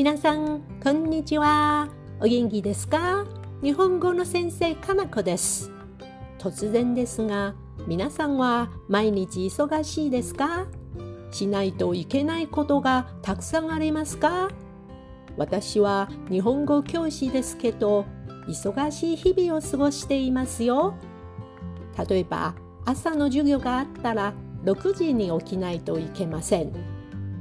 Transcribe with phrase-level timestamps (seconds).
[0.00, 1.86] 皆さん、こんにちは。
[2.20, 3.26] お元気ですか？
[3.62, 5.70] 日本語の先生、かなこです。
[6.38, 7.54] 突然ですが、
[7.86, 10.64] 皆さんは毎日忙しいですか？
[11.30, 14.48] しないといけないことがたくさんありますか？
[15.36, 18.06] 私は日本語教師ですけど、
[18.48, 20.94] 忙しい日々を過ごしていますよ。
[22.08, 22.54] 例えば、
[22.86, 24.32] 朝の授業があったら
[24.64, 26.72] 6時に起きないといけません。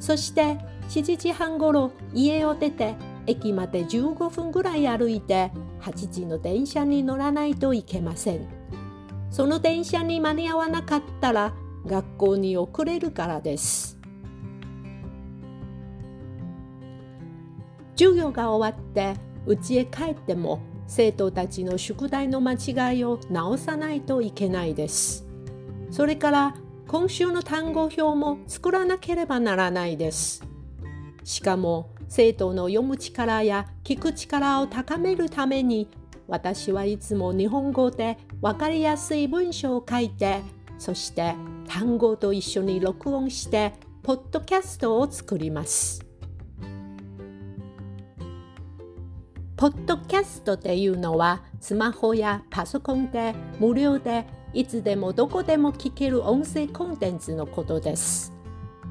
[0.00, 0.58] そして
[0.90, 8.48] 7時半ごろ家を出て駅まで15分ぐらい歩いて8時の電車に乗らないといけません。
[9.30, 11.54] その電車に間に合わなかったら
[11.86, 14.00] 学校に遅れるからです。
[17.94, 19.14] 授業が終わって
[19.46, 25.24] 家へ帰っても生徒たちの宿題の間違いを直さないといけないです。
[25.92, 26.54] それから
[26.88, 30.49] 今週の単語表も作らなければならないです。
[31.30, 35.88] しかも生徒の読む力や聞く力を高めるために
[36.26, 40.40] 私はいつも日本語で分かりやすい文章を書いて
[40.76, 41.36] そして
[41.68, 46.04] 単語と一緒に録音してポッドキャストを作ります。
[49.56, 58.39] ポッドキャストっていうのはスマホやパソコンで無料でいつでもどこでも聞ける音声コンテンツのことです。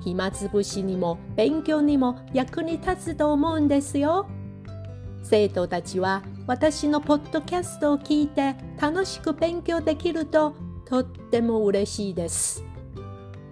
[0.01, 4.27] 暇つぶしにも勉強にも役に立つと思うんですよ。
[5.23, 10.55] 生徒たちは私のポッドキャストを聞いて楽しく勉強できると
[10.85, 12.63] とっても嬉しいです。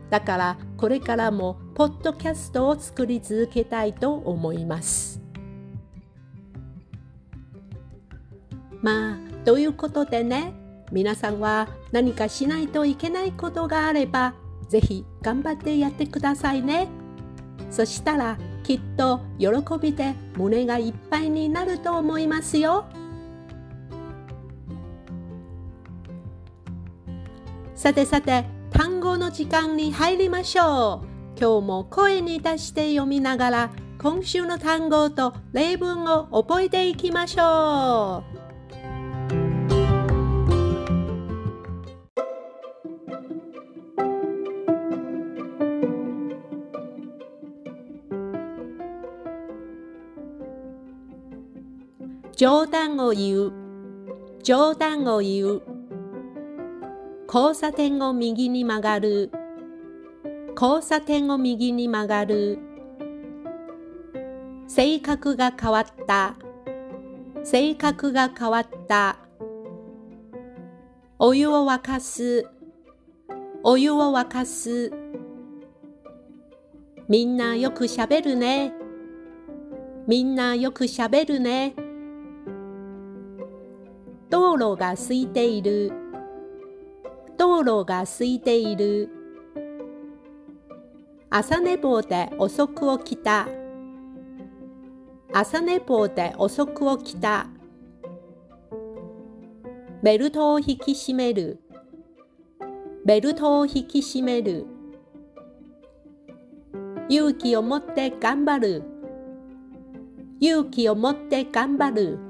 [0.09, 5.21] だからこれからもポッドキャストを作り続けたいと思います。
[8.81, 10.53] まあということでね
[10.91, 14.33] 皆さんは何かしないといけないことがあれば
[14.69, 16.87] ぜひ頑張ってやってくださいね。
[17.69, 19.47] そしたらきっと喜
[19.81, 22.85] びで胸がいっぱいになると思いますよ。
[27.75, 31.07] さてさて単語の時間に入りましょう。
[31.39, 33.69] 今日も声に出して読みながら
[33.99, 38.36] 今週の単語と例文を覚えていきましょう。
[52.37, 53.51] 冗談を言う。
[54.43, 55.61] 冗談を言う。
[57.27, 59.31] 交差点を右に曲がる。
[60.55, 62.59] 交差点を右に曲がる。
[64.67, 66.35] 性格が変わった。
[67.43, 69.17] 性格が変わった。
[71.17, 72.45] お湯を沸かす。
[73.63, 74.93] お湯を沸かす。
[77.09, 78.75] みんなよくしゃべるね。
[80.05, 81.73] みんなよくしゃべるね。
[84.29, 85.89] 道路が空いている。
[87.37, 89.09] 道路が空いている。
[91.29, 93.47] 朝寝坊で遅く起きた。
[95.31, 97.47] 朝寝坊で遅く起きた。
[100.03, 101.61] ベルトを引き締める。
[103.05, 104.65] ベルトを引き締める。
[107.07, 108.83] 勇気を持って頑張る。
[110.41, 112.26] 勇気を持って頑張る。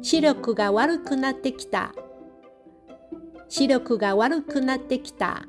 [0.00, 1.92] 視力が悪くなってきた。
[3.48, 5.46] 視力が悪くなってきた。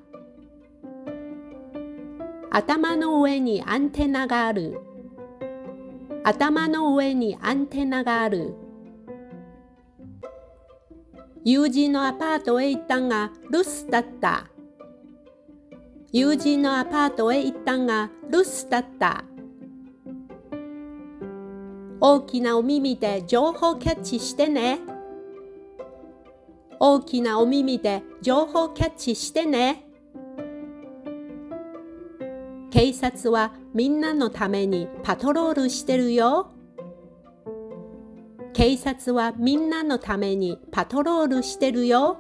[2.50, 4.80] 頭の上にアンテナがある。
[6.24, 8.56] 頭の上にアンテナがある。
[11.46, 14.48] 友人のアパートへ行ったが留守だった。
[16.12, 19.24] 友人のアパートへ行ったが留守だった。
[22.02, 24.80] 大きなお耳で情報キャッチしてね。
[26.80, 29.86] 大きなお耳で情報キャッチしてね。
[32.72, 36.52] 警察はみんなのためにパトロールしてるよ。
[38.54, 42.18] 警察はみんなのためにパトロールしてるよ。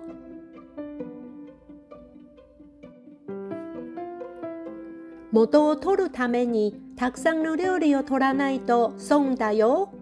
[5.32, 9.94] 元を取るためにたくさんの料理を取らないと損だよ。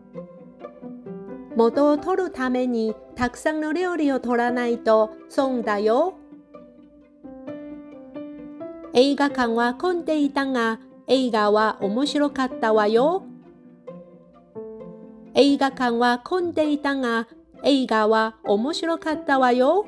[1.56, 6.14] 元を取るためにたくさんの料理を取らないと損だよ。
[8.94, 13.24] 映画館は混んでいたが映画は面白かったわよ。
[15.34, 17.28] 映画館は混んでいたが
[17.64, 19.88] 映画は面白かったわよ。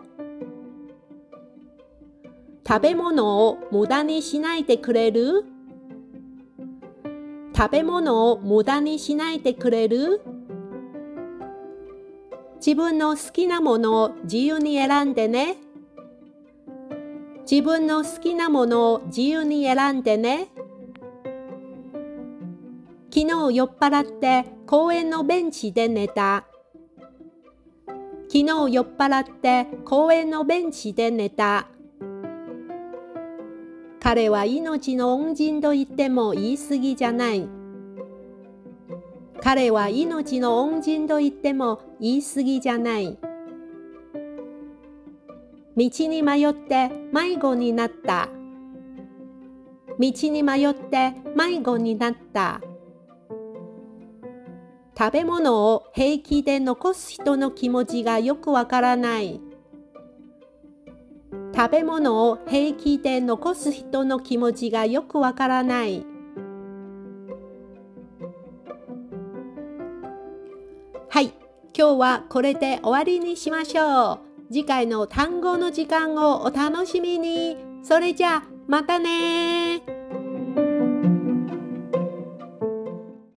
[2.69, 5.44] 食べ物を無駄にしないでくれる？
[7.57, 10.21] 食べ物を無駄にしないでくれる？
[12.57, 15.56] 自分の好きなものを自由に選んでね。
[17.50, 20.50] 自分の好きなものを自由に選んでね。
[23.12, 26.45] 昨日酔っ払って公園のベンチで寝た。
[28.27, 31.68] 昨日酔っ払って公園のベンチで寝た。
[34.09, 37.47] 彼は命の恩人と言っても言い過ぎじゃない。
[39.39, 43.19] 彼は命の恩人と言っても言い過ぎじゃない。
[45.77, 48.29] 道に迷って迷子になった。
[50.00, 52.62] 道に迷って迷子になった。
[54.97, 59.39] 食べ物を平気で残す人の気持ちがよくわからない。
[61.59, 66.06] 食べ物を平気で残す人の気持ちがよくわからない。
[71.09, 71.33] はい、
[71.77, 74.19] 今日はこれで終わりにしましょう。
[74.47, 77.57] 次回の単語の時間をお楽しみに。
[77.83, 79.99] それじゃあ、またね